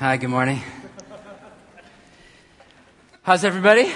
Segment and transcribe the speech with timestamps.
[0.00, 0.60] Hi, good morning.
[3.22, 3.92] How's everybody?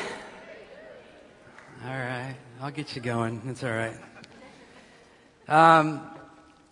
[1.84, 3.40] All right, I'll get you going.
[3.46, 3.96] It's all right.
[5.46, 6.00] Um,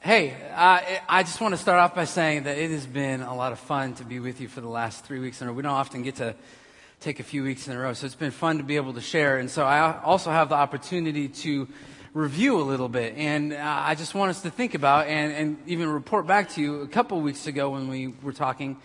[0.00, 3.32] hey, uh, I just want to start off by saying that it has been a
[3.32, 5.56] lot of fun to be with you for the last three weeks in a row.
[5.56, 6.34] We don't often get to
[6.98, 9.00] take a few weeks in a row, so it's been fun to be able to
[9.00, 9.38] share.
[9.38, 11.68] And so I also have the opportunity to
[12.14, 13.14] review a little bit.
[13.16, 16.80] And I just want us to think about and, and even report back to you
[16.80, 18.76] a couple weeks ago when we were talking.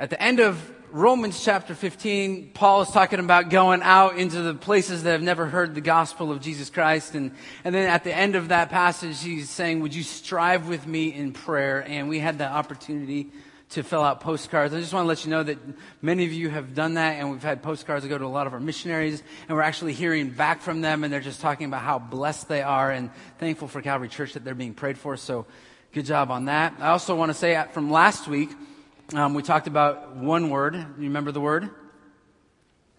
[0.00, 0.58] At the end of
[0.92, 5.44] Romans chapter 15, Paul is talking about going out into the places that have never
[5.44, 7.14] heard the gospel of Jesus Christ.
[7.14, 7.32] And,
[7.64, 11.12] and then at the end of that passage, he's saying, Would you strive with me
[11.12, 11.84] in prayer?
[11.86, 13.30] And we had the opportunity
[13.68, 14.72] to fill out postcards.
[14.72, 15.58] I just want to let you know that
[16.00, 18.46] many of you have done that, and we've had postcards that go to a lot
[18.46, 21.82] of our missionaries, and we're actually hearing back from them, and they're just talking about
[21.82, 25.18] how blessed they are and thankful for Calvary Church that they're being prayed for.
[25.18, 25.44] So,
[25.92, 26.72] good job on that.
[26.80, 28.48] I also want to say uh, from last week,
[29.14, 30.74] um, we talked about one word.
[30.74, 31.68] You remember the word?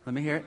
[0.06, 0.46] Let me hear it.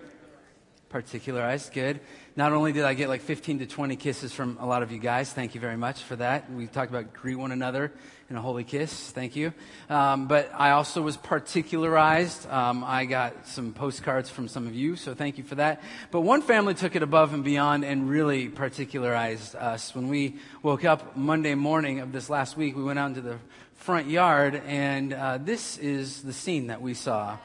[0.91, 1.73] Particularized.
[1.73, 2.01] Good.
[2.37, 4.99] Not only did I get like 15 to 20 kisses from a lot of you
[4.99, 6.53] guys, thank you very much for that.
[6.53, 7.93] We talked about greet one another
[8.29, 9.53] in a holy kiss, thank you.
[9.89, 12.49] Um, but I also was particularized.
[12.49, 15.83] Um, I got some postcards from some of you, so thank you for that.
[16.11, 19.95] But one family took it above and beyond and really particularized us.
[19.95, 23.39] When we woke up Monday morning of this last week, we went out into the
[23.77, 27.37] front yard, and uh, this is the scene that we saw.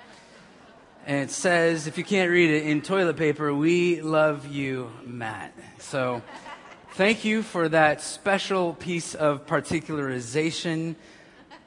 [1.06, 5.54] And it says, if you can't read it in toilet paper, we love you, Matt.
[5.80, 6.22] So
[6.94, 10.96] thank you for that special piece of particularization.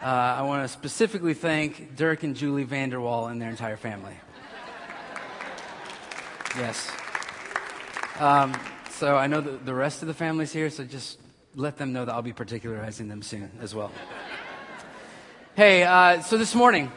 [0.01, 4.15] Uh, I want to specifically thank Dirk and Julie Vanderwall and their entire family.
[6.57, 6.91] Yes.
[8.19, 8.55] Um,
[8.91, 11.19] so I know that the rest of the family's here, so just
[11.55, 13.91] let them know that I'll be particularizing them soon as well.
[15.55, 16.91] Hey, uh, so this morning,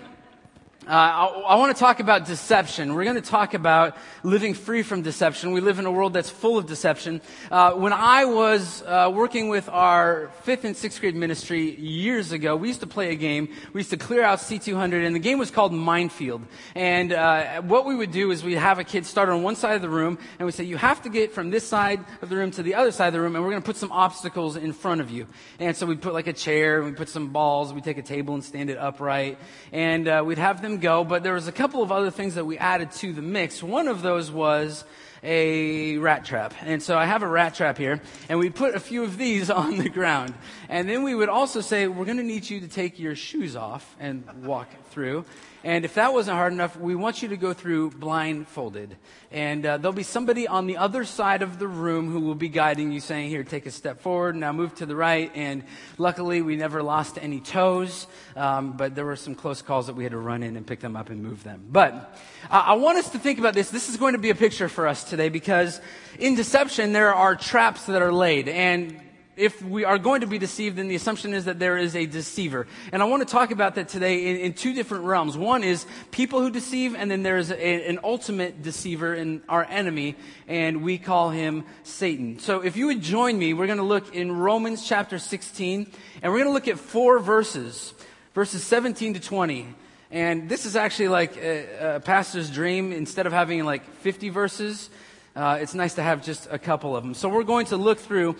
[0.88, 2.94] uh, I, I want to talk about deception.
[2.94, 5.52] We're going to talk about living free from deception.
[5.52, 7.22] We live in a world that's full of deception.
[7.50, 12.56] Uh, when I was uh, working with our fifth and sixth grade ministry years ago,
[12.56, 13.50] we used to play a game.
[13.74, 16.44] We used to clear out C200, and the game was called Minefield.
[16.76, 19.76] And uh, what we would do is we'd have a kid start on one side
[19.76, 22.36] of the room, and we'd say, You have to get from this side of the
[22.36, 24.56] room to the other side of the room, and we're going to put some obstacles
[24.56, 25.26] in front of you.
[25.58, 28.36] And so we'd put like a chair, we'd put some balls, we'd take a table
[28.36, 29.40] and stand it upright,
[29.72, 32.46] and uh, we'd have them go, but there was a couple of other things that
[32.46, 33.62] we added to the mix.
[33.62, 34.86] One of those was
[35.24, 36.54] a rat trap.
[36.62, 39.50] And so I have a rat trap here, and we put a few of these
[39.52, 40.34] on the ground.
[40.70, 43.56] And then we would also say, we're going to need you to take your shoes
[43.56, 45.26] off and walk through.
[45.66, 48.98] And if that wasn't hard enough, we want you to go through blindfolded.
[49.32, 52.50] And uh, there'll be somebody on the other side of the room who will be
[52.50, 55.32] guiding you, saying, Here, take a step forward, now move to the right.
[55.34, 55.64] And
[55.98, 58.06] luckily, we never lost any toes,
[58.36, 60.82] um, but there were some close calls that we had to run in and pick
[60.82, 61.66] them up and move them.
[61.68, 62.16] But
[62.52, 63.72] uh, I want us to think about this.
[63.72, 65.82] This is going to be a picture for us today because
[66.20, 68.50] in deception, there are traps that are laid.
[68.50, 69.02] And
[69.38, 72.06] if we are going to be deceived, then the assumption is that there is a
[72.06, 72.68] deceiver.
[72.92, 75.38] And I want to talk about that today in, in two different realms.
[75.38, 80.16] One is people who deceive, and then there's a, an ultimate deceiver in our enemy,
[80.48, 82.40] and we call him Satan.
[82.40, 85.92] So if you would join me, we're going to look in Romans chapter 16,
[86.22, 87.94] and we're going to look at four verses,
[88.34, 89.68] verses 17 to 20.
[90.12, 92.94] And this is actually like a, a pastor's dream.
[92.94, 94.90] Instead of having like 50 verses,
[95.36, 97.14] uh, it's nice to have just a couple of them.
[97.14, 98.38] So we're going to look through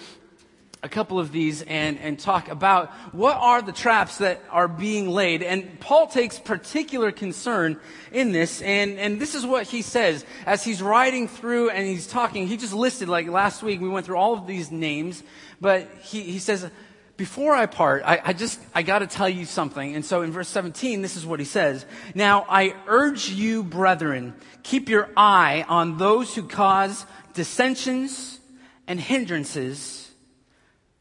[0.86, 5.10] a couple of these and, and talk about what are the traps that are being
[5.10, 5.42] laid.
[5.42, 7.80] And Paul takes particular concern
[8.12, 8.62] in this.
[8.62, 12.48] And, and this is what he says as he's riding through and he's talking.
[12.48, 15.24] He just listed, like last week, we went through all of these names.
[15.60, 16.70] But he, he says,
[17.18, 19.96] before I part, I, I just, I got to tell you something.
[19.96, 21.84] And so in verse 17, this is what he says.
[22.14, 28.40] Now I urge you, brethren, keep your eye on those who cause dissensions
[28.86, 30.05] and hindrances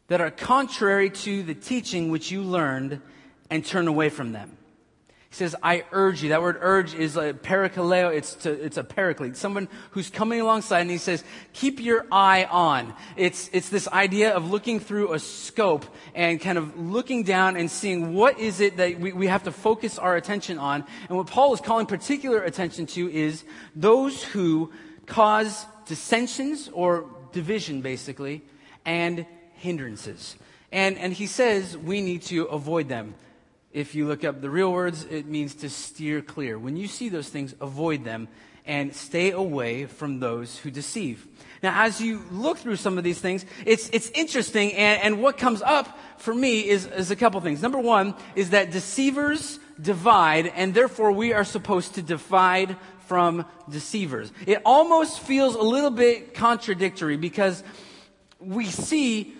[0.09, 3.01] that are contrary to the teaching which you learned
[3.51, 4.57] and turn away from them.
[5.35, 6.29] He says, I urge you.
[6.29, 8.15] That word urge is a parakaleo.
[8.15, 9.37] It's, to, it's a paraclete.
[9.37, 12.95] Someone who's coming alongside and he says, keep your eye on.
[13.17, 17.69] It's, it's this idea of looking through a scope and kind of looking down and
[17.69, 20.85] seeing what is it that we, we have to focus our attention on.
[21.09, 23.43] And what Paul is calling particular attention to is
[23.75, 24.71] those who
[25.07, 28.43] cause dissensions or division basically
[28.85, 29.27] and
[29.65, 30.37] hindrances.
[30.71, 33.15] And, and he says we need to avoid them.
[33.73, 36.59] If you look up the real words, it means to steer clear.
[36.59, 38.29] When you see those things, avoid them
[38.67, 41.27] and stay away from those who deceive.
[41.63, 45.39] Now, as you look through some of these things, it's, it's interesting, and, and what
[45.39, 47.63] comes up for me is, is a couple things.
[47.63, 52.77] Number one is that deceivers divide, and therefore we are supposed to divide
[53.07, 54.33] from deceivers.
[54.47, 57.63] It almost feels a little bit contradictory because
[58.41, 59.35] we see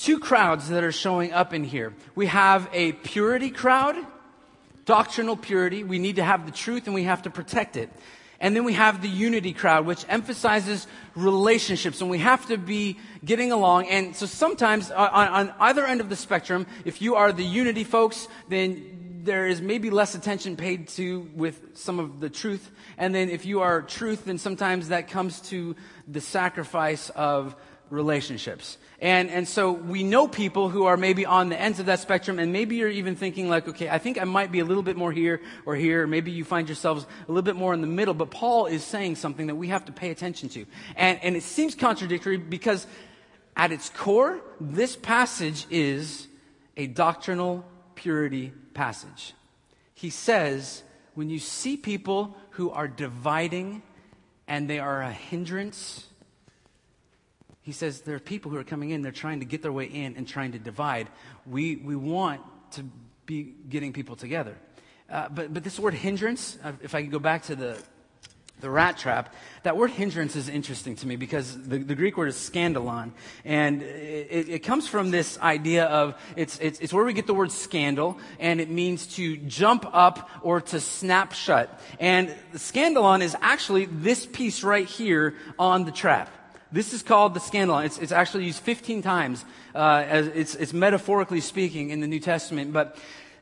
[0.00, 1.94] two crowds that are showing up in here.
[2.14, 3.96] We have a purity crowd,
[4.86, 5.84] doctrinal purity.
[5.84, 7.90] We need to have the truth and we have to protect it.
[8.42, 12.96] And then we have the unity crowd, which emphasizes relationships, and we have to be
[13.22, 13.88] getting along.
[13.88, 17.44] And so sometimes uh, on, on, either end of the spectrum, if you are the
[17.44, 22.70] unity folks, then there is maybe less attention paid to with some of the truth.
[22.96, 25.76] And then if you are truth, then sometimes that comes to
[26.08, 27.54] the sacrifice of
[27.90, 28.78] relationships.
[29.00, 32.38] And, and so we know people who are maybe on the ends of that spectrum,
[32.38, 34.96] and maybe you're even thinking like, okay, I think I might be a little bit
[34.96, 36.06] more here or here.
[36.06, 39.16] Maybe you find yourselves a little bit more in the middle, but Paul is saying
[39.16, 40.66] something that we have to pay attention to.
[40.96, 42.86] And, and it seems contradictory because
[43.56, 46.28] at its core, this passage is
[46.76, 47.64] a doctrinal
[47.94, 49.34] purity passage.
[49.94, 50.82] He says,
[51.14, 53.82] when you see people who are dividing
[54.46, 56.06] and they are a hindrance
[57.62, 59.84] he says there are people who are coming in, they're trying to get their way
[59.84, 61.08] in and trying to divide.
[61.46, 62.40] We, we want
[62.72, 62.84] to
[63.26, 64.56] be getting people together.
[65.10, 67.82] Uh, but, but this word hindrance, uh, if I could go back to the,
[68.60, 69.34] the rat trap,
[69.64, 73.12] that word hindrance is interesting to me because the, the Greek word is scandalon.
[73.44, 77.34] And it, it, comes from this idea of, it's, it's, it's where we get the
[77.34, 81.80] word scandal, and it means to jump up or to snap shut.
[81.98, 86.30] And the scandalon is actually this piece right here on the trap.
[86.72, 87.78] This is called the scandal.
[87.78, 89.44] It's, it's actually used 15 times,
[89.74, 92.72] uh, as it's, it's metaphorically speaking in the New Testament.
[92.72, 92.96] But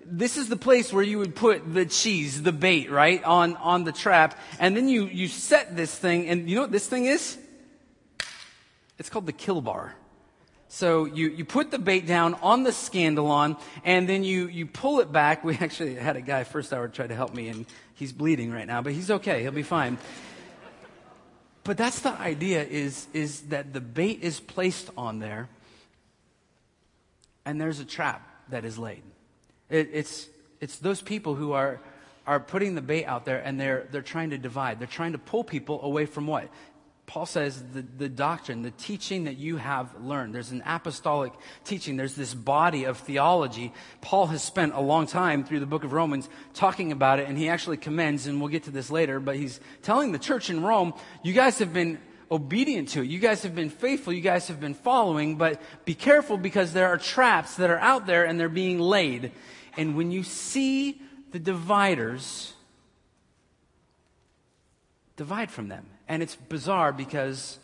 [0.04, 3.84] this is the place where you would put the cheese, the bait, right, on, on
[3.84, 4.38] the trap.
[4.58, 7.36] And then you, you set this thing, and you know what this thing is?
[8.98, 9.94] It's called the kill bar.
[10.68, 15.00] So you, you put the bait down on the scandalon, and then you, you pull
[15.00, 15.44] it back.
[15.48, 18.66] We actually had a guy first hour try to help me, and he's bleeding right
[18.66, 19.42] now, but he's okay.
[19.42, 19.98] He'll be fine.
[21.68, 25.50] But that's the idea is, is that the bait is placed on there
[27.44, 29.02] and there's a trap that is laid.
[29.68, 30.28] It, it's,
[30.62, 31.78] it's those people who are,
[32.26, 34.78] are putting the bait out there and they're, they're trying to divide.
[34.78, 36.48] They're trying to pull people away from what?
[37.08, 40.34] Paul says the, the doctrine, the teaching that you have learned.
[40.34, 41.32] There's an apostolic
[41.64, 41.96] teaching.
[41.96, 43.72] There's this body of theology.
[44.02, 47.38] Paul has spent a long time through the book of Romans talking about it, and
[47.38, 50.62] he actually commends, and we'll get to this later, but he's telling the church in
[50.62, 51.98] Rome, you guys have been
[52.30, 53.06] obedient to it.
[53.06, 54.12] You guys have been faithful.
[54.12, 58.06] You guys have been following, but be careful because there are traps that are out
[58.06, 59.32] there and they're being laid.
[59.78, 61.00] And when you see
[61.30, 62.52] the dividers,
[65.16, 65.86] divide from them.
[66.08, 67.58] And it's bizarre because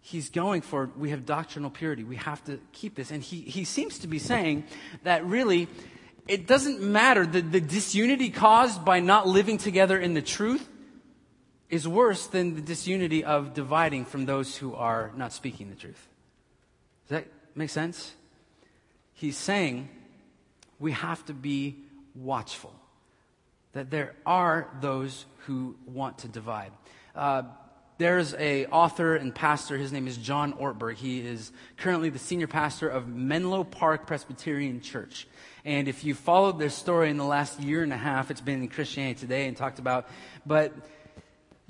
[0.00, 2.04] he's going for, we have doctrinal purity.
[2.04, 3.10] We have to keep this.
[3.10, 4.64] And he, he seems to be saying
[5.04, 5.68] that really,
[6.26, 7.24] it doesn't matter.
[7.24, 10.68] The, the disunity caused by not living together in the truth
[11.70, 16.08] is worse than the disunity of dividing from those who are not speaking the truth.
[17.08, 18.12] Does that make sense?
[19.14, 19.88] He's saying
[20.78, 21.76] we have to be
[22.14, 22.74] watchful,
[23.72, 26.72] that there are those who want to divide.
[27.14, 27.42] Uh,
[27.98, 29.76] there's a author and pastor.
[29.76, 30.96] His name is John Ortberg.
[30.96, 35.28] He is currently the senior pastor of Menlo Park Presbyterian Church.
[35.64, 38.62] And if you followed their story in the last year and a half, it's been
[38.62, 40.08] in Christianity Today and talked about.
[40.44, 40.74] But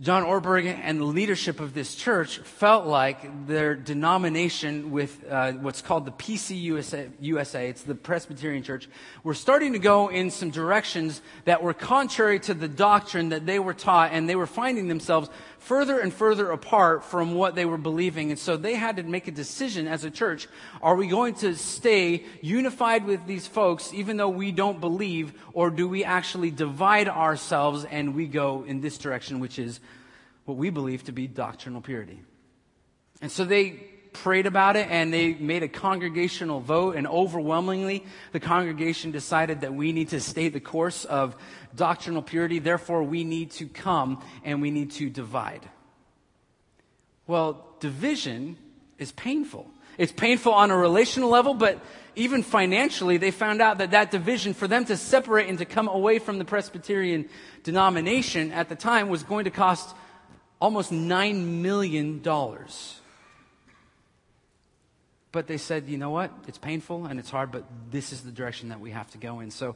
[0.02, 5.80] John Ortberg and the leadership of this church felt like their denomination with uh, what's
[5.80, 8.88] called the PCUSA, USA, it's the Presbyterian Church,
[9.22, 13.60] were starting to go in some directions that were contrary to the doctrine that they
[13.60, 15.30] were taught, and they were finding themselves
[15.60, 18.30] further and further apart from what they were believing.
[18.30, 20.48] And so they had to make a decision as a church.
[20.82, 25.70] Are we going to stay unified with these folks even though we don't believe, or
[25.70, 29.78] do we actually divide ourselves and we go in this direction, which is
[30.44, 32.20] what we believe to be doctrinal purity?
[33.20, 33.70] And so they
[34.12, 39.74] prayed about it and they made a congregational vote and overwhelmingly the congregation decided that
[39.74, 41.36] we need to stay the course of
[41.74, 42.58] doctrinal purity.
[42.58, 45.68] Therefore, we need to come and we need to divide.
[47.26, 48.58] Well, division
[48.98, 49.70] is painful.
[49.98, 51.80] It's painful on a relational level, but
[52.14, 55.88] even financially, they found out that that division, for them to separate and to come
[55.88, 57.28] away from the Presbyterian
[57.62, 59.94] denomination at the time, was going to cost
[60.62, 62.22] almost $9 million.
[65.32, 66.30] But they said, you know what?
[66.46, 69.40] It's painful and it's hard, but this is the direction that we have to go
[69.40, 69.50] in.
[69.50, 69.74] So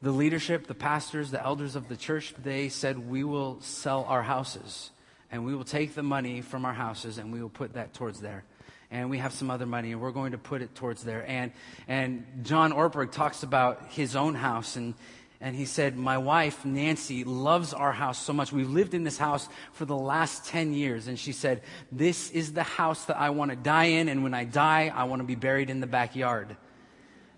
[0.00, 4.22] the leadership, the pastors, the elders of the church, they said, We will sell our
[4.22, 4.90] houses
[5.32, 8.20] and we will take the money from our houses and we will put that towards
[8.20, 8.44] there.
[8.92, 11.24] And we have some other money and we're going to put it towards there.
[11.26, 11.50] And,
[11.88, 14.94] and John Ortberg talks about his own house and,
[15.40, 18.52] And he said, My wife, Nancy, loves our house so much.
[18.52, 21.08] We've lived in this house for the last 10 years.
[21.08, 24.08] And she said, This is the house that I want to die in.
[24.08, 26.56] And when I die, I want to be buried in the backyard.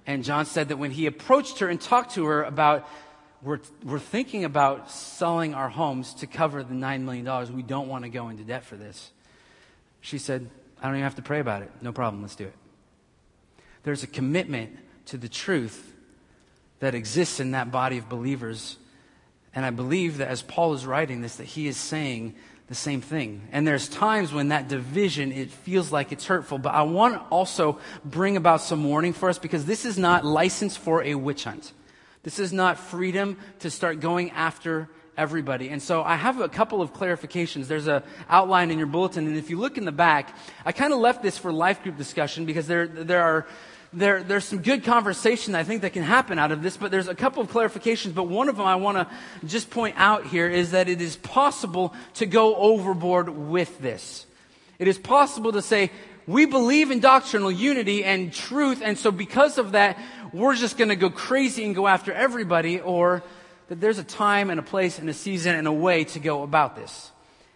[0.05, 2.89] And John said that when he approached her and talked to her about,
[3.41, 7.55] we're, we're thinking about selling our homes to cover the $9 million.
[7.55, 9.13] We don't want to go into debt for this.
[10.01, 11.71] She said, I don't even have to pray about it.
[11.81, 12.23] No problem.
[12.23, 12.55] Let's do it.
[13.85, 15.92] There's a commitment to the truth
[16.83, 18.77] that exists in that body of believers.
[19.55, 22.35] And I believe that as Paul is writing this, that he is saying
[22.67, 23.47] the same thing.
[23.53, 26.59] And there's times when that division, it feels like it's hurtful.
[26.59, 30.25] But I want to also bring about some warning for us because this is not
[30.25, 31.73] license for a witch hunt.
[32.25, 35.69] This is not freedom to start going after everybody.
[35.69, 37.69] And so I have a couple of clarifications.
[37.69, 40.37] There's a outline in your bulletin, and if you look in the back,
[40.67, 43.47] I kind of left this for life group discussion because there, there are
[43.93, 47.09] there, there's some good conversation I think that can happen out of this, but there's
[47.09, 48.15] a couple of clarifications.
[48.15, 51.17] But one of them I want to just point out here is that it is
[51.17, 54.27] possible to go overboard with this.
[54.79, 55.91] It is possible to say,
[56.27, 59.99] we believe in doctrinal unity and truth, and so because of that,
[60.33, 63.23] we're just going to go crazy and go after everybody, or
[63.69, 66.43] that there's a time and a place and a season and a way to go
[66.43, 67.11] about this.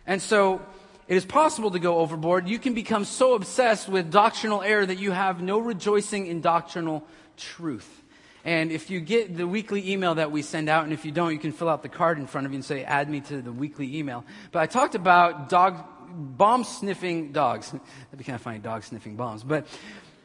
[0.07, 0.61] And so,
[1.08, 2.48] it is possible to go overboard.
[2.48, 7.06] You can become so obsessed with doctrinal error that you have no rejoicing in doctrinal
[7.36, 8.02] truth.
[8.44, 11.32] And if you get the weekly email that we send out, and if you don't,
[11.32, 13.42] you can fill out the card in front of you and say, add me to
[13.42, 14.25] the weekly email.
[14.52, 17.70] But I talked about dog, bomb sniffing dogs.
[17.70, 19.42] That'd be kind of funny, dog sniffing bombs.
[19.42, 19.66] But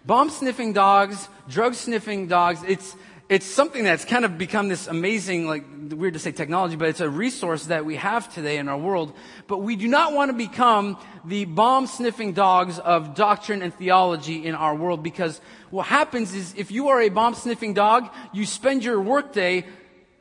[0.06, 2.96] bomb sniffing dogs, drug sniffing dogs, it's,
[3.32, 7.00] it's something that's kind of become this amazing, like, weird to say technology, but it's
[7.00, 9.14] a resource that we have today in our world.
[9.48, 14.46] But we do not want to become the bomb sniffing dogs of doctrine and theology
[14.46, 18.46] in our world because what happens is if you are a bomb sniffing dog, you
[18.46, 19.64] spend your workday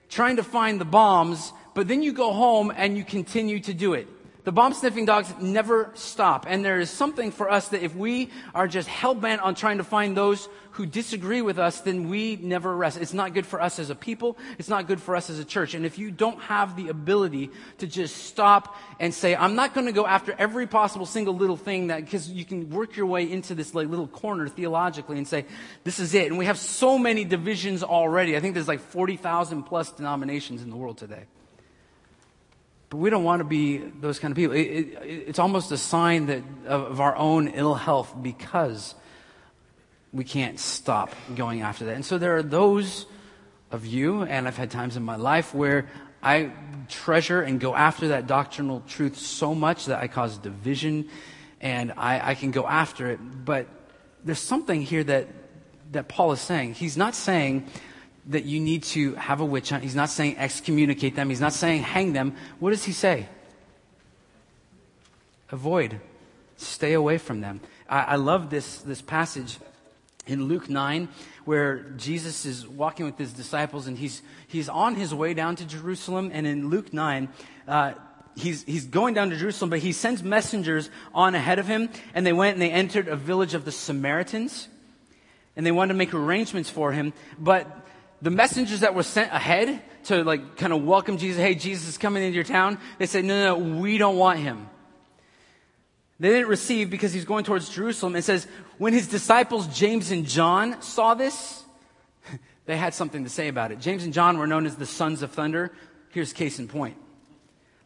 [0.08, 3.94] trying to find the bombs, but then you go home and you continue to do
[3.94, 4.06] it.
[4.44, 6.46] The bomb sniffing dogs never stop.
[6.48, 9.78] And there is something for us that if we are just hell bent on trying
[9.78, 12.96] to find those who disagree with us, then we never rest.
[12.96, 14.38] It's not good for us as a people.
[14.58, 15.74] It's not good for us as a church.
[15.74, 19.86] And if you don't have the ability to just stop and say, I'm not going
[19.86, 23.30] to go after every possible single little thing that, because you can work your way
[23.30, 25.44] into this like little corner theologically and say,
[25.84, 26.28] this is it.
[26.28, 28.36] And we have so many divisions already.
[28.36, 31.24] I think there's like 40,000 plus denominations in the world today.
[32.90, 34.56] But we don't want to be those kind of people.
[34.56, 38.96] It, it, it's almost a sign that, of, of our own ill health because
[40.12, 41.94] we can't stop going after that.
[41.94, 43.06] And so there are those
[43.70, 45.88] of you, and I've had times in my life where
[46.20, 46.50] I
[46.88, 51.08] treasure and go after that doctrinal truth so much that I cause division
[51.60, 53.20] and I, I can go after it.
[53.44, 53.68] But
[54.24, 55.28] there's something here that,
[55.92, 56.74] that Paul is saying.
[56.74, 57.68] He's not saying
[58.26, 59.82] that you need to have a witch hunt.
[59.82, 61.28] He's not saying excommunicate them.
[61.30, 62.36] He's not saying hang them.
[62.58, 63.28] What does he say?
[65.50, 66.00] Avoid.
[66.56, 67.60] Stay away from them.
[67.88, 69.58] I, I love this, this passage
[70.26, 71.08] in Luke 9
[71.44, 75.64] where Jesus is walking with his disciples and he's, he's on his way down to
[75.64, 76.30] Jerusalem.
[76.32, 77.28] And in Luke 9,
[77.66, 77.94] uh,
[78.36, 81.88] he's, he's going down to Jerusalem, but he sends messengers on ahead of him.
[82.14, 84.68] And they went and they entered a village of the Samaritans.
[85.56, 87.12] And they wanted to make arrangements for him.
[87.38, 87.66] But
[88.22, 91.98] the messengers that were sent ahead to like kind of welcome Jesus, hey, Jesus is
[91.98, 94.68] coming into your town, they said, no, no, no, we don't want him.
[96.18, 98.14] They didn't receive because he's going towards Jerusalem.
[98.14, 98.46] It says,
[98.76, 101.64] when his disciples James and John saw this,
[102.66, 103.80] they had something to say about it.
[103.80, 105.72] James and John were known as the sons of thunder.
[106.10, 106.96] Here's case in point.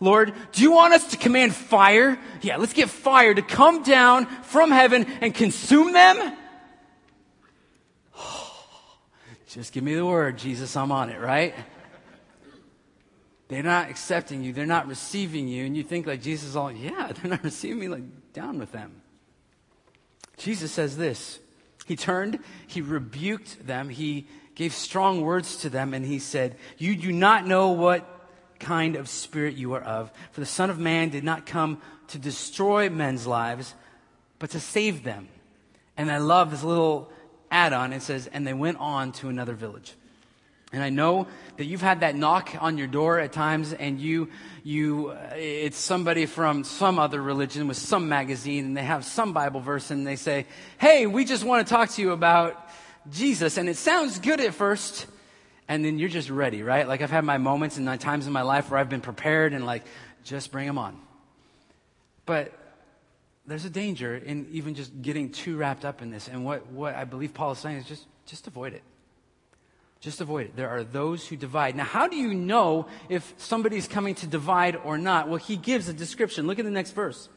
[0.01, 2.19] Lord, do you want us to command fire?
[2.43, 6.37] Yeah, let's get fire to come down from heaven and consume them?
[9.55, 11.55] Just give me the word, Jesus, I'm on it, right?
[13.47, 16.73] They're not accepting you, they're not receiving you, and you think like Jesus is all,
[16.73, 19.01] yeah, they're not receiving me, like down with them.
[20.39, 21.39] Jesus says this.
[21.87, 26.97] He turned, he rebuked them, he gave strong words to them, and he said, You
[26.97, 28.05] do not know what
[28.59, 30.11] kind of spirit you are of.
[30.33, 33.73] For the Son of Man did not come to destroy men's lives,
[34.41, 35.29] but to save them.
[35.97, 37.13] And I love this little
[37.55, 37.93] add on.
[37.93, 39.95] It says, and they went on to another village.
[40.73, 44.29] And I know that you've had that knock on your door at times, and you,
[44.65, 49.33] you, uh, it's somebody from some other religion with some magazine, and they have some
[49.33, 50.47] Bible verse, and they say,
[50.79, 52.61] Hey, we just want to talk to you about
[53.09, 53.57] Jesus.
[53.57, 55.07] And it sounds good at first,
[55.69, 56.89] and then you're just ready, right?
[56.89, 59.53] Like I've had my moments and my times in my life where I've been prepared
[59.53, 59.85] and like,
[60.25, 60.99] just bring them on.
[62.27, 62.53] But
[63.47, 66.29] there's a danger in even just getting too wrapped up in this.
[66.29, 68.83] And what, what I believe Paul is saying is just, just avoid it.
[70.01, 70.57] Just avoid it.
[70.57, 71.77] There are those who divide.
[71.77, 75.29] Now, how do you know if somebody's coming to divide or not?
[75.29, 76.47] Well, he gives a description.
[76.47, 77.29] Look at the next verse.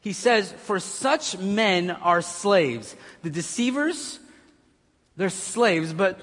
[0.00, 2.96] He says, For such men are slaves.
[3.22, 4.18] The deceivers,
[5.16, 6.20] they're slaves, but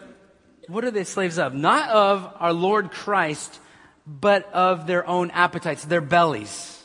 [0.68, 1.54] what are they slaves of?
[1.54, 3.60] Not of our Lord Christ,
[4.08, 6.84] but of their own appetites, their bellies.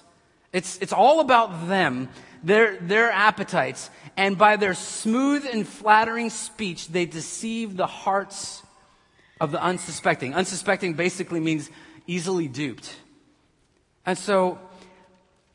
[0.52, 2.08] It's, it's all about them,
[2.48, 3.90] their, their appetites.
[4.16, 8.62] And by their smooth and flattering speech, they deceive the hearts
[9.40, 10.34] of the unsuspecting.
[10.34, 11.70] Unsuspecting basically means
[12.06, 12.96] easily duped.
[14.04, 14.58] And so,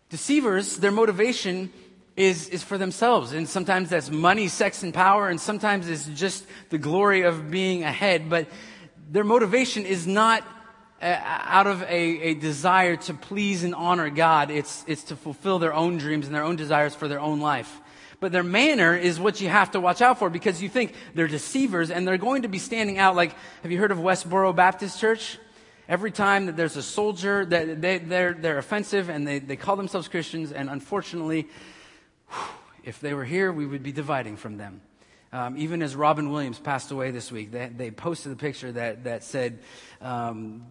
[0.09, 1.73] deceivers, their motivation
[2.15, 3.33] is, is for themselves.
[3.33, 7.83] And sometimes that's money, sex, and power, and sometimes it's just the glory of being
[7.83, 8.29] ahead.
[8.29, 8.47] But
[9.12, 10.45] their motivation is not
[11.03, 15.74] out of a, a desire to please and honor God, it's, it's to fulfill their
[15.74, 17.81] own dreams and their own desires for their own life.
[18.19, 21.27] But their manner is what you have to watch out for because you think they're
[21.27, 23.17] deceivers and they're going to be standing out.
[23.17, 25.38] Like, have you heard of Westboro Baptist Church?
[25.89, 29.75] Every time that there's a soldier, that they, they're, they're offensive and they, they call
[29.75, 31.50] themselves Christians, and unfortunately,
[32.86, 34.79] if they were here, we would be dividing from them.
[35.33, 39.03] Um, even as Robin Williams passed away this week, they, they posted a picture that,
[39.05, 39.60] that said,
[40.00, 40.63] um,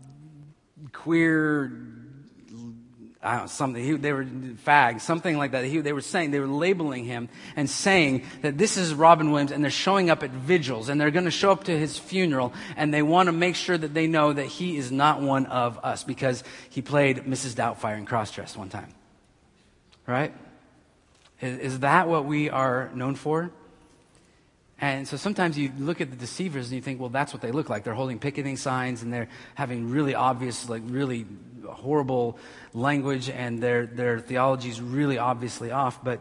[0.93, 1.73] queer
[3.25, 5.65] I don't know, something, he, they were fags, something like that.
[5.65, 9.53] He, they were saying, they were labeling him and saying that this is Robin Williams
[9.53, 12.53] and they're showing up at vigils and they're going to show up to his funeral
[12.77, 15.79] and they want to make sure that they know that he is not one of
[15.85, 17.55] us because he played Mrs.
[17.55, 18.93] Doubtfire in Crossdress one time.
[20.05, 20.35] Right?
[21.41, 23.53] Is, is that what we are known for?
[24.83, 27.53] And so sometimes you look at the deceivers and you think, well, that's what they
[27.53, 27.85] look like.
[27.85, 31.25] They're holding picketing signs and they're having really obvious, like really
[31.65, 32.37] horrible
[32.75, 36.03] language and their, their theology is really obviously off.
[36.03, 36.19] But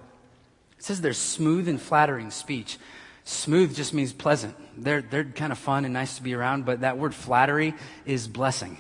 [0.78, 2.78] it says they're smooth and flattering speech.
[3.24, 4.56] Smooth just means pleasant.
[4.78, 7.74] They're, they're kind of fun and nice to be around, but that word flattery
[8.06, 8.78] is blessing.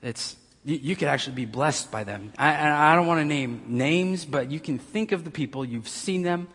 [0.00, 0.34] It's,
[0.64, 2.32] you, you could actually be blessed by them.
[2.38, 5.88] I, I don't want to name names, but you can think of the people, you've
[5.88, 6.48] seen them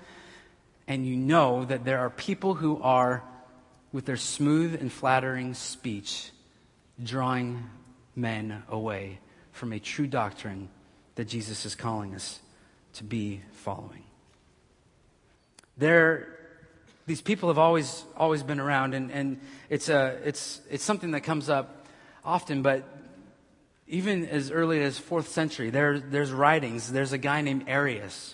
[0.90, 3.24] and you know that there are people who are,
[3.94, 6.32] with their smooth and flattering speech,
[7.02, 7.64] drawing
[8.16, 9.20] men away
[9.52, 10.68] from a true doctrine
[11.14, 12.40] that Jesus is calling us
[12.94, 14.04] to be following.
[15.78, 16.40] There,
[17.06, 21.22] these people have always, always been around, and, and it's, a, it's, it's something that
[21.22, 21.86] comes up
[22.26, 22.84] often, but
[23.88, 26.92] even as early as fourth century, there, there's writings.
[26.92, 28.34] There's a guy named Arius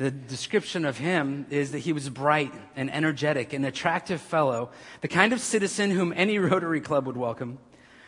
[0.00, 4.70] the description of him is that he was bright and energetic, an attractive fellow,
[5.02, 7.58] the kind of citizen whom any Rotary Club would welcome,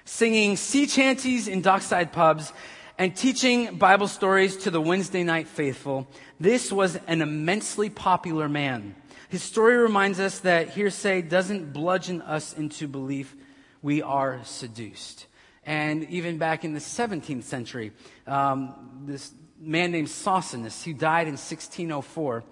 [0.07, 2.51] singing sea chanties in dockside pubs
[2.97, 6.09] and teaching Bible stories to the Wednesday night faithful.
[6.41, 8.95] This was an immensely popular man.
[9.29, 13.37] His story reminds us that hearsay doesn't bludgeon us into belief.
[13.83, 15.27] We are seduced.
[15.67, 17.93] And even back in the 17th century,
[18.27, 19.31] um, this
[19.63, 22.45] man named Socinus, who died in 1604.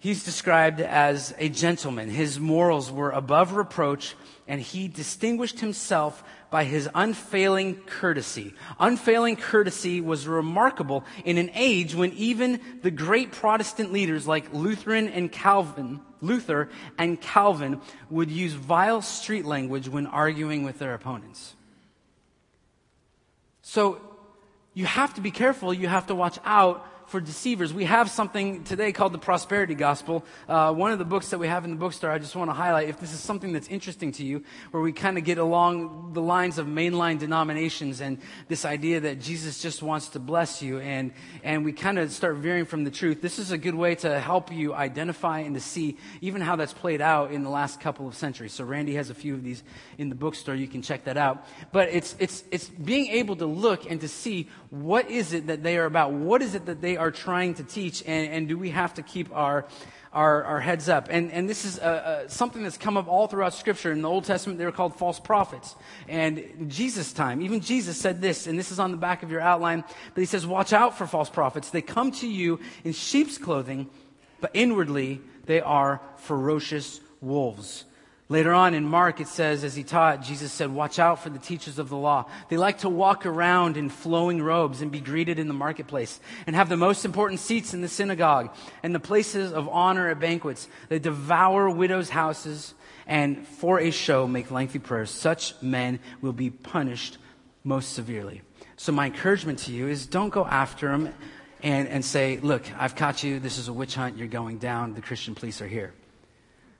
[0.00, 2.08] He's described as a gentleman.
[2.08, 4.14] His morals were above reproach,
[4.46, 8.54] and he distinguished himself by his unfailing courtesy.
[8.78, 15.08] Unfailing courtesy was remarkable in an age when even the great Protestant leaders like Lutheran
[15.08, 21.54] and Calvin, Luther and Calvin would use vile street language when arguing with their opponents.
[23.62, 24.00] So
[24.78, 25.74] you have to be careful.
[25.74, 27.72] You have to watch out for deceivers.
[27.72, 30.24] We have something today called the prosperity gospel.
[30.46, 32.54] Uh, one of the books that we have in the bookstore, I just want to
[32.54, 36.12] highlight if this is something that's interesting to you, where we kind of get along
[36.12, 38.18] the lines of mainline denominations and
[38.48, 42.36] this idea that Jesus just wants to bless you, and, and we kind of start
[42.36, 43.22] veering from the truth.
[43.22, 46.74] This is a good way to help you identify and to see even how that's
[46.74, 48.52] played out in the last couple of centuries.
[48.52, 49.62] So Randy has a few of these
[49.96, 50.54] in the bookstore.
[50.54, 51.46] You can check that out.
[51.72, 55.62] But it's, it's, it's being able to look and to see what is it that
[55.62, 56.12] they are about?
[56.12, 58.02] What is it that they are trying to teach?
[58.06, 59.66] And, and do we have to keep our,
[60.12, 61.08] our, our heads up?
[61.10, 63.92] And, and this is uh, uh, something that's come up all throughout Scripture.
[63.92, 65.76] In the Old Testament, they were called false prophets.
[66.08, 69.40] And Jesus' time, even Jesus said this, and this is on the back of your
[69.40, 69.84] outline,
[70.14, 71.70] but he says, Watch out for false prophets.
[71.70, 73.88] They come to you in sheep's clothing,
[74.40, 77.84] but inwardly they are ferocious wolves.
[78.30, 81.38] Later on in Mark, it says, as he taught, Jesus said, Watch out for the
[81.38, 82.26] teachers of the law.
[82.50, 86.54] They like to walk around in flowing robes and be greeted in the marketplace and
[86.54, 90.68] have the most important seats in the synagogue and the places of honor at banquets.
[90.90, 92.74] They devour widows' houses
[93.06, 95.10] and for a show make lengthy prayers.
[95.10, 97.16] Such men will be punished
[97.64, 98.42] most severely.
[98.76, 101.14] So, my encouragement to you is don't go after them
[101.62, 103.40] and, and say, Look, I've caught you.
[103.40, 104.18] This is a witch hunt.
[104.18, 104.92] You're going down.
[104.92, 105.94] The Christian police are here.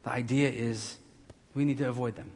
[0.02, 0.97] The idea is
[1.58, 2.30] we need to avoid them.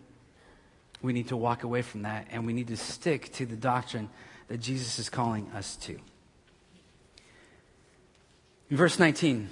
[1.00, 4.10] we need to walk away from that and we need to stick to the doctrine
[4.48, 5.96] that Jesus is calling us to.
[8.68, 9.48] In verse 19,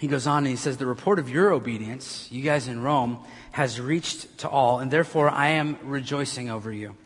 [0.00, 3.20] he goes on and he says, The report of your obedience, you guys in Rome,
[3.52, 6.96] has reached to all, and therefore I am rejoicing over you.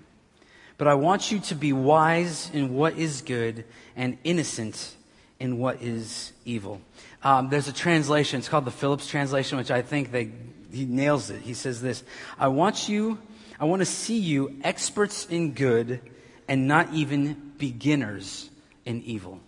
[0.79, 4.95] But I want you to be wise in what is good and innocent
[5.39, 6.81] in what is evil.
[7.23, 10.31] Um, there's a translation, it's called the Phillips translation, which I think they,
[10.77, 11.41] he nails it.
[11.43, 12.05] He says this
[12.39, 13.19] I want you,
[13.59, 16.01] I want to see you experts in good
[16.47, 18.51] and not even beginners
[18.85, 19.41] in evil.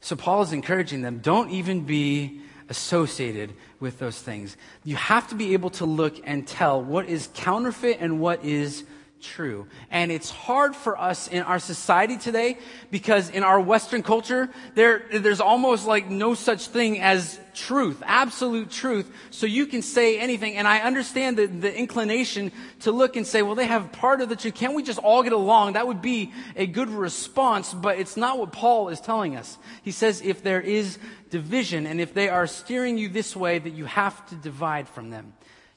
[0.00, 4.56] So Paul is encouraging them don't even be associated with those things.
[4.84, 8.84] You have to be able to look and tell what is counterfeit and what is
[9.22, 9.66] true.
[9.90, 12.58] And it's hard for us in our society today
[12.90, 18.70] because in our Western culture, there, there's almost like no such thing as truth, absolute
[18.70, 19.10] truth.
[19.30, 20.56] So you can say anything.
[20.56, 24.28] And I understand the, the inclination to look and say, well, they have part of
[24.28, 24.54] the truth.
[24.54, 25.74] Can't we just all get along?
[25.74, 29.56] That would be a good response, but it's not what Paul is telling us.
[29.82, 30.98] He says if there is
[31.30, 35.10] division and if they are steering you this way, that you have to divide from
[35.10, 35.32] them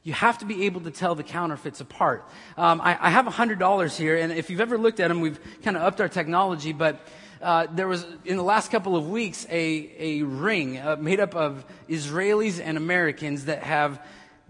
[0.06, 2.24] you have to be able to tell the counterfeits apart.
[2.58, 5.76] Um, I, I, have $100 here, and if you've ever looked at them, we've kind
[5.76, 7.08] of upped our technology, but
[7.42, 11.34] uh, there was, in the last couple of weeks, a, a ring uh, made up
[11.34, 14.00] of Israelis and Americans that have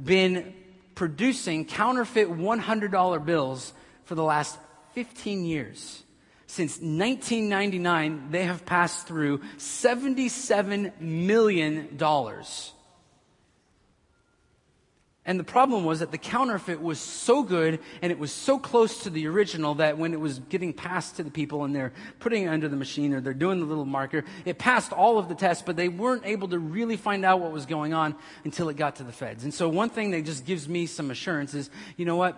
[0.04, 0.54] been
[0.94, 3.72] producing counterfeit $100 bills
[4.04, 4.60] for the last
[4.92, 6.04] 15 years.
[6.48, 11.98] Since 1999, they have passed through $77 million
[15.28, 19.04] and the problem was that the counterfeit was so good and it was so close
[19.04, 22.44] to the original that when it was getting passed to the people and they're putting
[22.44, 25.34] it under the machine or they're doing the little marker, it passed all of the
[25.34, 28.78] tests, but they weren't able to really find out what was going on until it
[28.78, 29.44] got to the feds.
[29.44, 32.38] And so one thing that just gives me some assurance is, you know what?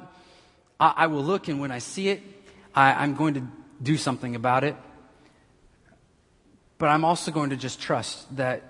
[0.79, 2.21] I, I will look and when I see it,
[2.73, 3.43] I, I'm going to
[3.83, 4.77] do something about it.
[6.77, 8.63] But I'm also going to just trust that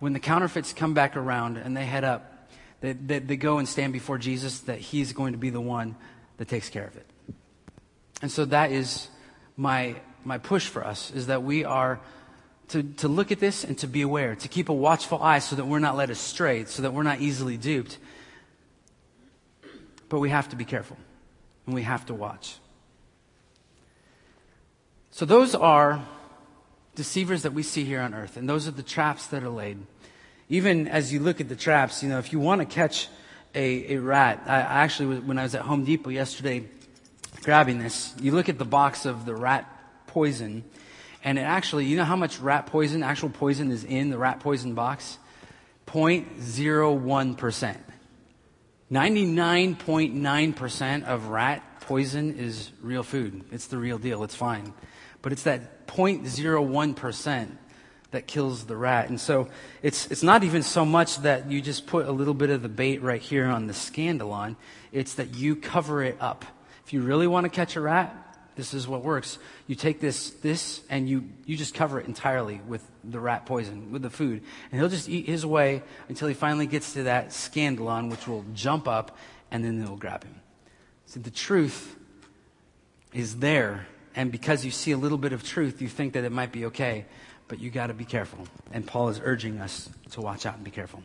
[0.00, 2.34] when the counterfeits come back around and they head up,
[2.80, 5.96] that, that they go and stand before Jesus, that he's going to be the one
[6.36, 7.06] that takes care of it.
[8.22, 9.08] And so that is
[9.56, 12.00] my, my push for us, is that we are
[12.68, 15.56] to, to look at this and to be aware, to keep a watchful eye so
[15.56, 17.98] that we're not led astray, so that we're not easily duped.
[20.08, 20.96] But we have to be careful,
[21.66, 22.56] and we have to watch.
[25.10, 26.04] So those are
[26.94, 29.78] deceivers that we see here on earth, and those are the traps that are laid
[30.48, 33.08] even as you look at the traps, you know, if you want to catch
[33.54, 36.64] a, a rat, I, actually, when I was at Home Depot yesterday
[37.42, 39.66] grabbing this, you look at the box of the rat
[40.06, 40.64] poison,
[41.22, 44.40] and it actually, you know how much rat poison, actual poison is in the rat
[44.40, 45.18] poison box?
[45.86, 47.76] 0.01%.
[48.90, 53.44] 99.9% of rat poison is real food.
[53.50, 54.24] It's the real deal.
[54.24, 54.72] It's fine.
[55.20, 57.50] But it's that 0.01%
[58.10, 59.08] that kills the rat.
[59.08, 59.48] And so
[59.82, 62.68] it's, it's not even so much that you just put a little bit of the
[62.68, 64.56] bait right here on the scandalon,
[64.92, 66.44] it's that you cover it up.
[66.86, 68.16] If you really want to catch a rat,
[68.56, 69.38] this is what works.
[69.66, 73.92] You take this, this, and you, you just cover it entirely with the rat poison,
[73.92, 74.42] with the food.
[74.72, 78.44] And he'll just eat his way until he finally gets to that scandalon, which will
[78.54, 79.16] jump up,
[79.50, 80.34] and then it'll grab him.
[81.06, 81.94] So the truth
[83.12, 86.32] is there, and because you see a little bit of truth, you think that it
[86.32, 87.04] might be okay
[87.48, 88.46] but you got to be careful.
[88.72, 91.02] And Paul is urging us to watch out and be careful.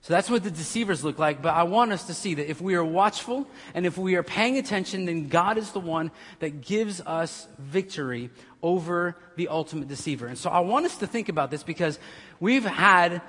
[0.00, 2.60] So that's what the deceivers look like, but I want us to see that if
[2.60, 6.62] we are watchful and if we are paying attention, then God is the one that
[6.62, 8.30] gives us victory
[8.62, 10.26] over the ultimate deceiver.
[10.26, 11.98] And so I want us to think about this because
[12.40, 13.20] we've had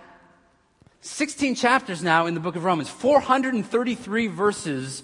[1.01, 5.03] 16 chapters now in the book of Romans, 433 verses,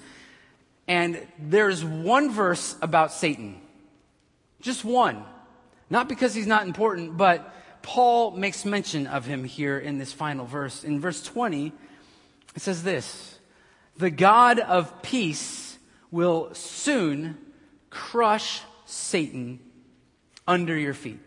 [0.87, 3.59] and there's one verse about Satan.
[4.61, 5.25] Just one.
[5.95, 10.45] Not because he's not important, but Paul makes mention of him here in this final
[10.45, 10.83] verse.
[10.83, 11.71] In verse 20,
[12.53, 13.39] it says this
[13.95, 15.77] The God of peace
[16.11, 17.37] will soon
[17.89, 19.61] crush Satan
[20.45, 21.19] under your feet.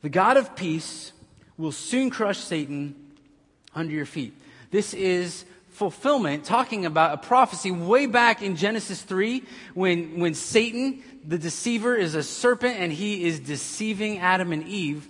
[0.00, 1.12] The God of peace
[1.56, 2.96] will soon crush Satan
[3.72, 4.34] under your feet.
[4.72, 9.42] This is fulfillment, talking about a prophecy way back in Genesis 3
[9.74, 15.08] when, when Satan, the deceiver, is a serpent and he is deceiving Adam and Eve.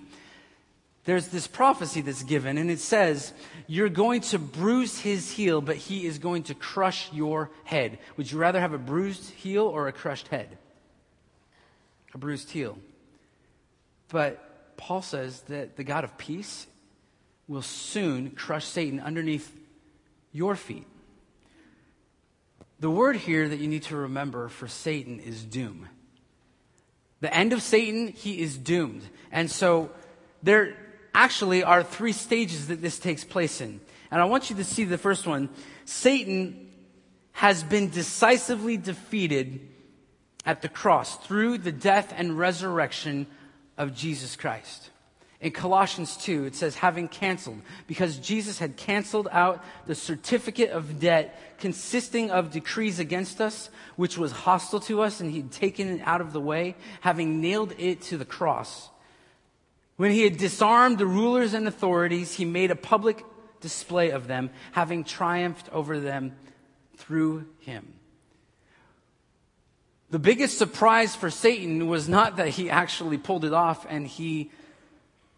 [1.05, 3.33] There's this prophecy that's given, and it says,
[3.67, 7.99] You're going to bruise his heel, but he is going to crush your head.
[8.17, 10.59] Would you rather have a bruised heel or a crushed head?
[12.15, 12.79] A bruised heel.
[14.11, 16.69] But Paul says that the God of peace
[17.49, 19.53] will soon crush Satan underneath
[20.33, 20.87] your feet.
[22.81, 25.89] The word here that you need to remember for Satan is doom.
[27.21, 29.05] The end of Satan, he is doomed.
[29.31, 29.91] And so
[30.43, 30.77] there
[31.15, 33.81] actually are three stages that this takes place in.
[34.11, 35.49] And I want you to see the first one.
[35.85, 36.71] Satan
[37.33, 39.61] has been decisively defeated
[40.45, 43.27] at the cross through the death and resurrection
[43.79, 44.91] of Jesus Christ.
[45.43, 51.01] In Colossians 2, it says, having canceled, because Jesus had canceled out the certificate of
[51.01, 56.01] debt consisting of decrees against us, which was hostile to us, and he'd taken it
[56.05, 58.89] out of the way, having nailed it to the cross.
[59.97, 63.25] When he had disarmed the rulers and authorities, he made a public
[63.61, 66.37] display of them, having triumphed over them
[66.97, 67.95] through him.
[70.11, 74.53] The biggest surprise for Satan was not that he actually pulled it off and he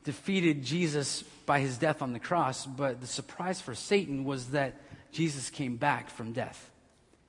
[0.04, 4.80] defeated Jesus by his death on the cross, but the surprise for Satan was that
[5.12, 6.70] Jesus came back from death.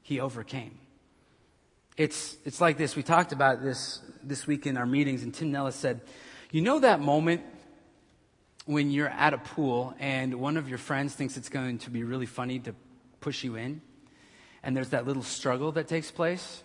[0.02, 0.78] He overcame.
[1.98, 2.96] It's, it's like this.
[2.96, 6.02] We talked about this this week in our meetings, and Tim Nellis said,
[6.52, 7.42] You know that moment
[8.66, 12.04] when you're at a pool and one of your friends thinks it's going to be
[12.04, 12.76] really funny to
[13.22, 13.82] push you in?
[14.64, 16.64] And there's that little struggle that takes place?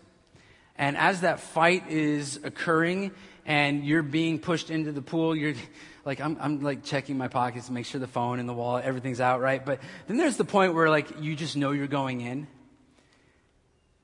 [0.76, 3.12] And as that fight is occurring
[3.46, 5.54] and you're being pushed into the pool, you're
[6.04, 8.84] like, I'm, I'm like checking my pockets to make sure the phone and the wallet,
[8.84, 9.64] everything's out, right?
[9.64, 12.46] But then there's the point where like you just know you're going in.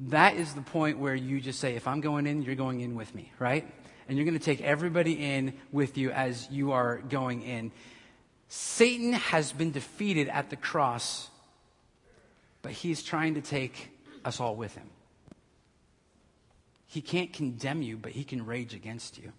[0.00, 2.96] That is the point where you just say, if I'm going in, you're going in
[2.96, 3.66] with me, right?
[4.08, 7.72] And you're going to take everybody in with you as you are going in.
[8.48, 11.30] Satan has been defeated at the cross,
[12.62, 13.90] but he's trying to take
[14.24, 14.90] us all with him.
[16.96, 19.30] He can't condemn you, but he can rage against you.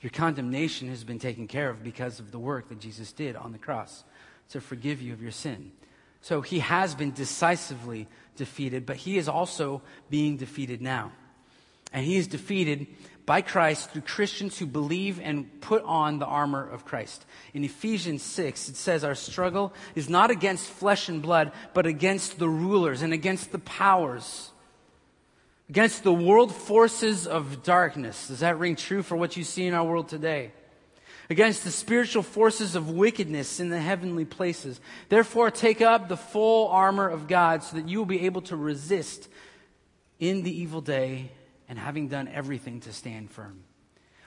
[0.00, 3.52] Your condemnation has been taken care of because of the work that Jesus did on
[3.52, 4.02] the cross
[4.48, 5.70] to forgive you of your sin.
[6.22, 11.12] So he has been decisively defeated, but he is also being defeated now.
[11.92, 12.88] And he is defeated
[13.26, 17.26] by Christ through Christians who believe and put on the armor of Christ.
[17.54, 22.40] In Ephesians 6, it says, Our struggle is not against flesh and blood, but against
[22.40, 24.50] the rulers and against the powers
[25.68, 28.28] against the world forces of darkness.
[28.28, 30.52] Does that ring true for what you see in our world today?
[31.28, 34.80] Against the spiritual forces of wickedness in the heavenly places.
[35.08, 38.56] Therefore, take up the full armor of God so that you will be able to
[38.56, 39.28] resist
[40.20, 41.32] in the evil day
[41.68, 43.64] and having done everything to stand firm.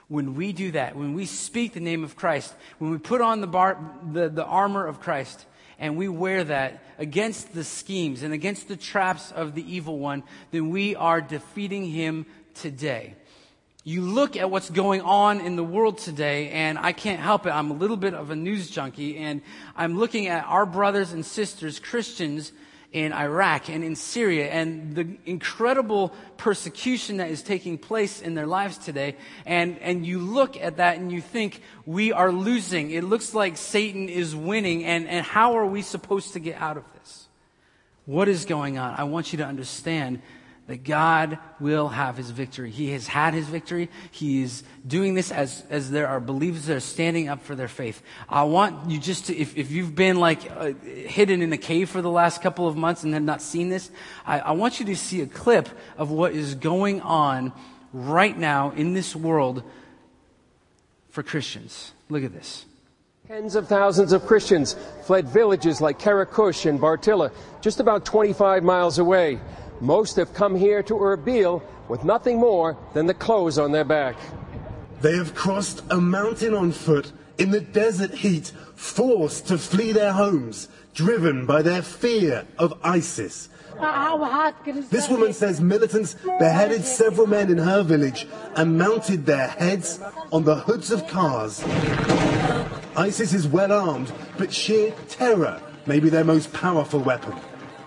[0.08, 3.40] When we do that, when we speak the name of Christ, when we put on
[3.40, 3.78] the, bar,
[4.12, 5.46] the, the armor of Christ,
[5.80, 10.22] and we wear that against the schemes and against the traps of the evil one,
[10.52, 13.14] then we are defeating him today.
[13.82, 17.50] You look at what's going on in the world today, and I can't help it.
[17.50, 19.40] I'm a little bit of a news junkie, and
[19.74, 22.52] I'm looking at our brothers and sisters, Christians,
[22.92, 28.46] in Iraq and in Syria and the incredible persecution that is taking place in their
[28.46, 29.16] lives today.
[29.46, 32.90] And, and you look at that and you think, we are losing.
[32.90, 34.84] It looks like Satan is winning.
[34.84, 37.28] And, and how are we supposed to get out of this?
[38.06, 38.94] What is going on?
[38.98, 40.20] I want you to understand
[40.70, 42.70] that God will have his victory.
[42.70, 43.90] He has had his victory.
[44.12, 47.66] He is doing this as, as there are believers that are standing up for their
[47.66, 48.00] faith.
[48.28, 51.90] I want you just to, if, if you've been like uh, hidden in a cave
[51.90, 53.90] for the last couple of months and have not seen this,
[54.24, 57.52] I, I want you to see a clip of what is going on
[57.92, 59.64] right now in this world
[61.08, 61.90] for Christians.
[62.08, 62.64] Look at this.
[63.26, 69.00] Tens of thousands of Christians fled villages like Karakush and Bartella, just about 25 miles
[69.00, 69.40] away.
[69.80, 74.16] Most have come here to Erbil with nothing more than the clothes on their back.
[75.00, 80.12] They have crossed a mountain on foot in the desert heat, forced to flee their
[80.12, 83.48] homes, driven by their fear of ISIS.
[84.90, 90.44] This woman says militants beheaded several men in her village and mounted their heads on
[90.44, 91.64] the hoods of cars.
[92.94, 97.34] ISIS is well armed, but sheer terror may be their most powerful weapon.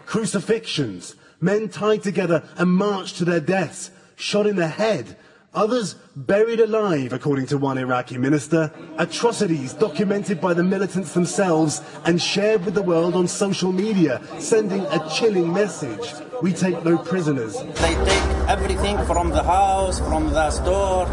[0.08, 5.18] Crucifixions, men tied together and marched to their deaths, shot in the head,
[5.54, 12.22] others buried alive, according to one Iraqi minister, atrocities documented by the militants themselves and
[12.22, 16.14] shared with the world on social media, sending a chilling message.
[16.42, 17.54] We take no prisoners.
[17.62, 21.08] They take everything from the house, from the store,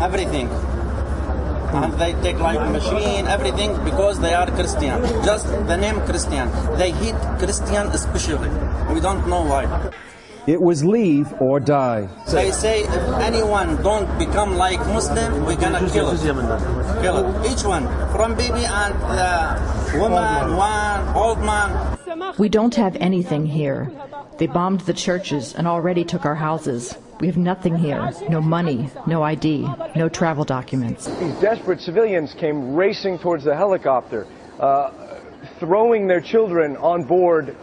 [0.00, 0.48] everything
[1.74, 5.02] and they take like machine, everything because they are Christian.
[5.24, 6.50] Just the name Christian.
[6.76, 8.50] They hate Christian especially.
[8.92, 9.92] We don't know why.
[10.46, 12.08] It was leave or die.
[12.28, 16.20] They say if anyone don't become like Muslim, we're gonna kill it.
[17.00, 17.52] Kill it.
[17.52, 21.98] Each one, from baby and the woman, one old man.
[22.38, 23.92] We don't have anything here.
[24.38, 26.96] They bombed the churches and already took our houses.
[27.22, 31.06] We have nothing here no money, no ID, no travel documents.
[31.06, 34.26] These desperate civilians came racing towards the helicopter,
[34.58, 34.90] uh,
[35.60, 37.56] throwing their children on board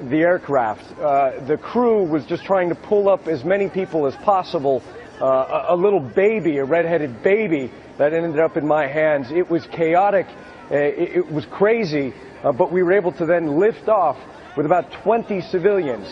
[0.00, 0.82] the aircraft.
[0.98, 4.82] Uh, the crew was just trying to pull up as many people as possible.
[5.20, 9.30] Uh, a, a, little baby, a redheaded baby, that ended up in my hands.
[9.30, 10.26] It was chaotic.
[10.68, 14.18] Uh, it, it, was crazy, uh, but we were able to then lift off
[14.56, 16.08] with about 20 civilians.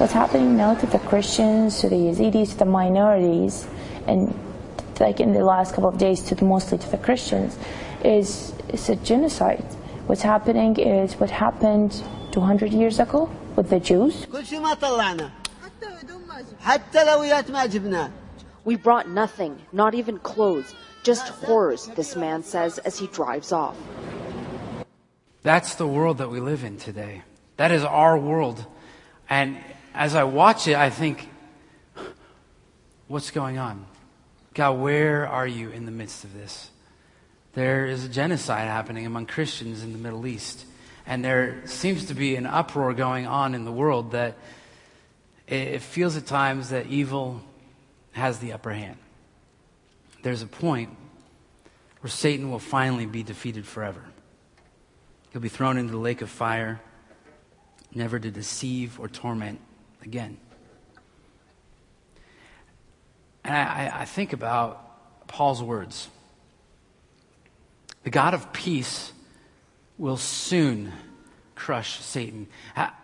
[0.00, 3.68] What's happening now to the Christians, to the Yazidis, to the minorities,
[4.06, 4.34] and
[4.98, 7.58] like in the last couple of days, to the, mostly to the Christians,
[8.02, 9.62] is, is a genocide.
[10.06, 14.26] What's happening is what happened 200 years ago with the Jews.
[18.64, 23.76] We brought nothing, not even clothes, just horrors, this man says as he drives off.
[25.42, 27.20] That's the world that we live in today.
[27.58, 28.64] That is our world.
[29.28, 29.58] And
[29.94, 31.28] as I watch it, I think,
[33.08, 33.86] what's going on?
[34.54, 36.70] God, where are you in the midst of this?
[37.52, 40.64] there is a genocide happening among Christians in the Middle East.
[41.06, 44.36] And there seems to be an uproar going on in the world that
[45.46, 47.40] it feels at times that evil
[48.12, 48.98] has the upper hand.
[50.22, 50.90] There's a point
[52.00, 54.02] where Satan will finally be defeated forever.
[55.32, 56.80] He'll be thrown into the lake of fire,
[57.92, 59.60] never to deceive or torment
[60.02, 60.36] again.
[63.44, 66.08] And I, I think about Paul's words.
[68.04, 69.12] The God of peace
[69.98, 70.92] will soon
[71.54, 72.46] crush Satan.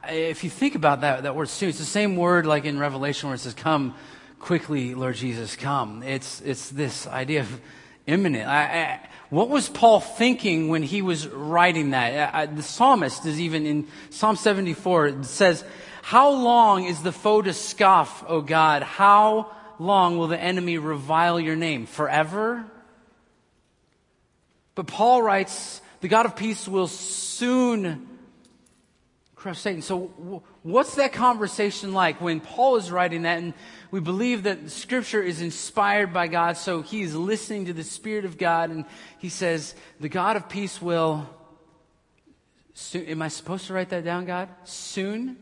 [0.09, 3.29] If you think about that, that word soon, it's the same word like in Revelation
[3.29, 3.95] where it says, Come
[4.39, 6.03] quickly, Lord Jesus, come.
[6.03, 7.61] It's, it's this idea of
[8.07, 8.49] imminent.
[8.49, 12.35] I, I, what was Paul thinking when he was writing that?
[12.35, 15.65] I, the psalmist is even in Psalm 74, it says,
[16.07, 18.85] How long is the foe to scoff, O God?
[18.85, 21.87] How long will the enemy revile your name?
[21.87, 22.65] Forever?
[24.77, 28.07] But Paul writes, the God of peace will soon
[29.35, 29.83] crush Satan.
[29.83, 33.39] So, what's that conversation like when Paul is writing that?
[33.39, 33.53] And
[33.91, 38.25] we believe that scripture is inspired by God, so he is listening to the Spirit
[38.25, 38.85] of God, and
[39.19, 41.29] he says, The God of peace will.
[42.75, 44.49] Soon, am I supposed to write that down, God?
[44.63, 45.39] Soon?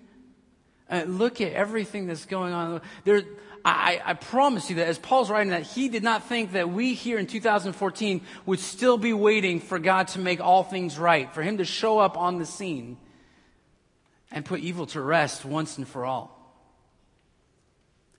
[0.91, 2.81] Uh, look at everything that's going on.
[3.05, 3.23] There,
[3.65, 6.93] I, I, promise you that as Paul's writing that, he did not think that we
[6.93, 11.43] here in 2014 would still be waiting for God to make all things right, for
[11.43, 12.99] him to show up on the scene
[14.31, 16.39] and put evil to rest once and for all.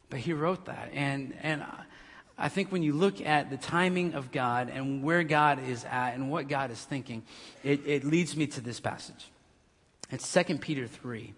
[0.10, 0.90] But he wrote that.
[0.94, 1.64] And, and
[2.38, 6.16] I think when you look at the timing of God and where God is at
[6.16, 7.22] and what God is thinking,
[7.64, 9.30] it, it leads me to this passage.
[10.10, 11.34] It's 2 Peter 3.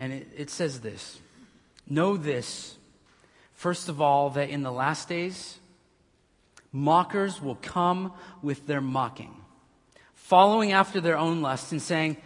[0.00, 1.20] And it, it says this
[1.88, 2.76] Know this
[3.60, 5.58] First of all, that in the last days,
[6.72, 9.36] mockers will come with their mocking,
[10.14, 12.16] following after their own lusts and saying,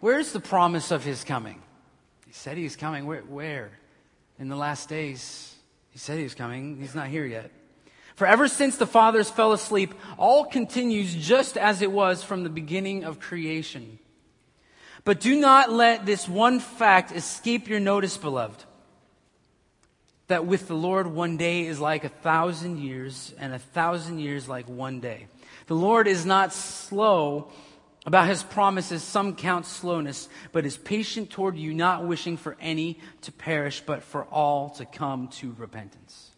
[0.00, 1.60] Where's the promise of his coming?
[2.26, 3.04] He said he's coming.
[3.04, 3.20] Where?
[3.20, 3.72] Where?
[4.38, 5.54] In the last days.
[5.90, 6.80] He said he was coming.
[6.80, 7.50] He's not here yet.
[8.14, 12.48] For ever since the fathers fell asleep, all continues just as it was from the
[12.48, 13.98] beginning of creation.
[15.08, 18.62] But do not let this one fact escape your notice, beloved
[20.26, 24.50] that with the Lord, one day is like a thousand years, and a thousand years
[24.50, 25.28] like one day.
[25.66, 27.50] The Lord is not slow
[28.04, 33.00] about his promises, some count slowness, but is patient toward you, not wishing for any
[33.22, 36.32] to perish, but for all to come to repentance.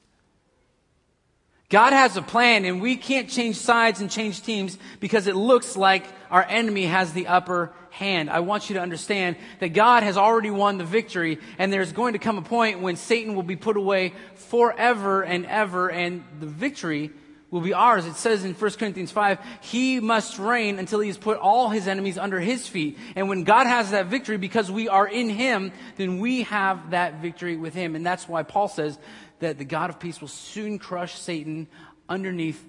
[1.70, 5.76] God has a plan and we can't change sides and change teams because it looks
[5.76, 8.30] like our enemy has the upper hand.
[8.30, 12.12] I want you to understand that God has already won the victory and there's going
[12.14, 16.46] to come a point when Satan will be put away forever and ever and the
[16.46, 17.10] victory
[17.50, 18.06] will be ours.
[18.06, 21.88] It says in 1 Corinthians 5, he must reign until he has put all his
[21.88, 22.96] enemies under his feet.
[23.16, 27.20] And when God has that victory because we are in him, then we have that
[27.20, 27.96] victory with him.
[27.96, 28.98] And that's why Paul says
[29.40, 31.66] that the God of peace will soon crush Satan
[32.08, 32.64] underneath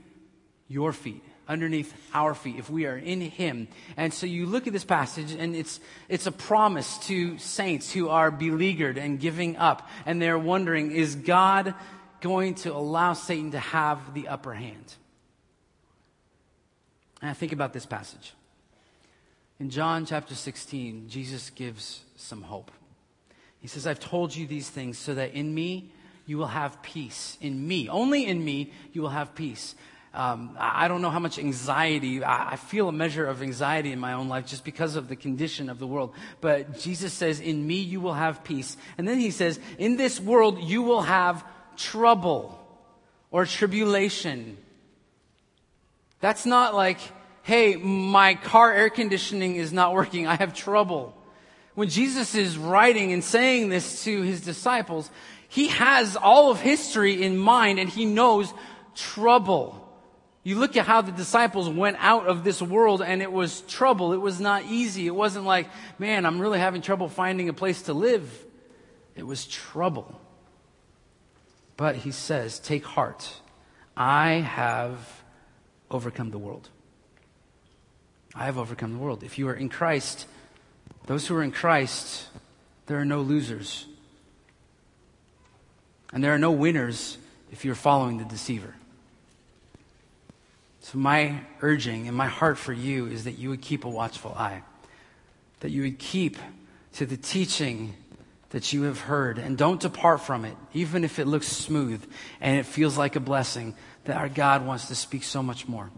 [0.67, 3.67] your feet, underneath our feet, if we are in him.
[3.97, 8.09] And so you look at this passage, and it's, it's a promise to saints who
[8.09, 9.89] are beleaguered and giving up.
[10.05, 11.73] And they're wondering, is God
[12.21, 14.93] going to allow Satan to have the upper hand?
[17.21, 18.33] And I think about this passage.
[19.59, 22.71] In John chapter 16, Jesus gives some hope.
[23.59, 25.91] He says, I've told you these things so that in me
[26.25, 27.37] you will have peace.
[27.41, 29.75] In me, only in me, you will have peace.
[30.13, 33.99] Um, I don't know how much anxiety, I, I feel a measure of anxiety in
[33.99, 36.13] my own life just because of the condition of the world.
[36.41, 38.75] But Jesus says, In me you will have peace.
[38.97, 41.45] And then he says, In this world you will have
[41.77, 42.59] trouble
[43.31, 44.57] or tribulation.
[46.19, 46.99] That's not like,
[47.43, 50.27] hey, my car air conditioning is not working.
[50.27, 51.17] I have trouble.
[51.73, 55.09] When Jesus is writing and saying this to his disciples,
[55.47, 58.53] he has all of history in mind and he knows
[58.93, 59.80] trouble.
[60.43, 64.13] You look at how the disciples went out of this world and it was trouble.
[64.13, 65.05] It was not easy.
[65.05, 65.69] It wasn't like,
[65.99, 68.45] man, I'm really having trouble finding a place to live.
[69.15, 70.19] It was trouble.
[71.77, 73.31] But he says, take heart.
[73.95, 75.23] I have
[75.91, 76.69] overcome the world.
[78.33, 79.23] I have overcome the world.
[79.23, 80.25] If you are in Christ,
[81.05, 82.27] those who are in Christ,
[82.87, 83.85] there are no losers.
[86.13, 87.17] And there are no winners
[87.51, 88.73] if you're following the deceiver.
[90.91, 94.33] So, my urging and my heart for you is that you would keep a watchful
[94.33, 94.61] eye,
[95.61, 96.37] that you would keep
[96.95, 97.93] to the teaching
[98.49, 102.03] that you have heard and don't depart from it, even if it looks smooth
[102.41, 103.73] and it feels like a blessing,
[104.03, 105.89] that our God wants to speak so much more.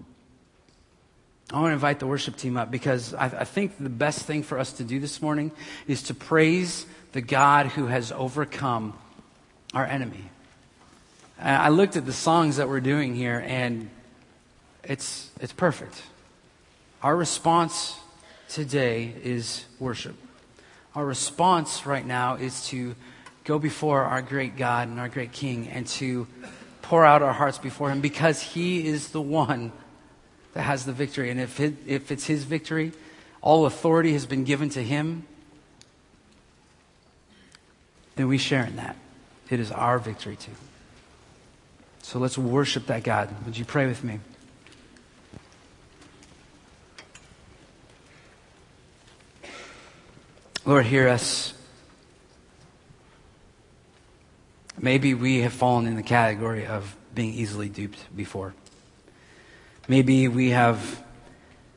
[1.51, 4.43] I want to invite the worship team up because I, I, think the best thing
[4.43, 5.51] for us to do this morning
[5.87, 8.93] is to praise the God who has overcome
[9.73, 10.25] our enemy.
[11.39, 13.89] I looked at the songs that we're doing here and
[14.83, 16.01] it's, it's perfect.
[17.01, 17.97] Our response
[18.49, 20.15] today is worship.
[20.95, 22.95] Our response right now is to
[23.43, 26.27] go before our great God and our great King and to
[26.81, 29.71] pour out our hearts before Him because He is the one
[30.53, 31.29] that has the victory.
[31.29, 32.91] And if, it, if it's His victory,
[33.41, 35.25] all authority has been given to Him,
[38.15, 38.95] then we share in that.
[39.49, 40.51] It is our victory too.
[42.01, 43.29] So let's worship that God.
[43.45, 44.19] Would you pray with me?
[50.65, 51.53] Lord, hear us.
[54.79, 58.53] Maybe we have fallen in the category of being easily duped before.
[59.89, 61.03] Maybe we have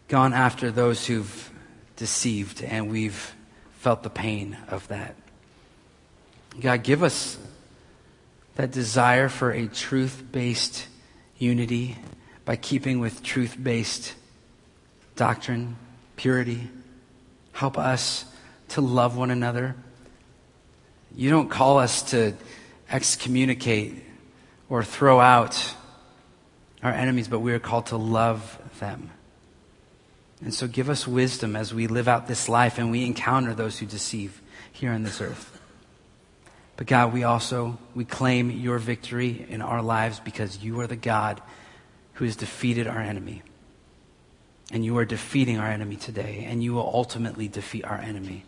[0.07, 1.51] gone after those who've
[1.97, 3.35] deceived and we've
[3.79, 5.17] felt the pain of that.
[6.61, 7.39] God, give us
[8.55, 10.87] that desire for a truth based
[11.39, 11.99] unity
[12.45, 14.15] by keeping with truth based
[15.17, 15.77] doctrine,
[16.15, 16.69] purity.
[17.53, 18.27] Help us
[18.69, 19.75] to love one another.
[21.15, 22.35] You don't call us to
[22.91, 24.03] excommunicate
[24.69, 25.75] or throw out
[26.83, 29.11] our enemies, but we are called to love them.
[30.41, 33.79] And so give us wisdom as we live out this life and we encounter those
[33.79, 34.43] who deceive
[34.73, 35.53] here on this earth.
[36.77, 40.97] But God, we also, we claim your victory in our lives because you are the
[40.97, 41.41] God
[42.15, 43.43] who has defeated our enemy.
[44.71, 48.45] And you are defeating our enemy today, and you will ultimately defeat our enemy.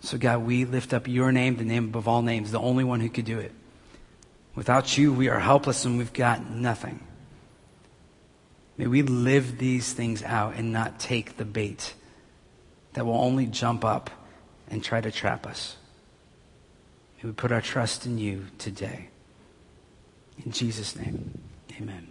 [0.00, 3.00] So, God, we lift up your name, the name above all names, the only one
[3.00, 3.52] who could do it.
[4.54, 7.00] Without you, we are helpless and we've got nothing.
[8.76, 11.94] May we live these things out and not take the bait
[12.94, 14.10] that will only jump up
[14.68, 15.76] and try to trap us.
[17.22, 19.08] May we put our trust in you today.
[20.44, 21.38] In Jesus' name,
[21.78, 22.09] amen.